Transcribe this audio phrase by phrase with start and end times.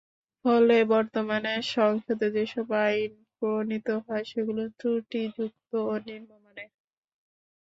[0.45, 6.69] ফলে বর্তমানে সংসদে যেসব আইন প্রণীত হয়, সেগুলো ত্রুটিযুক্ত ও নিম্নমানের।